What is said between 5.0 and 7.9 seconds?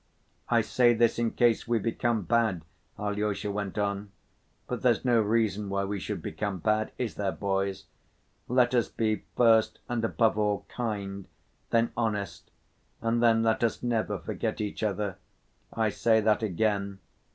no reason why we should become bad, is there, boys?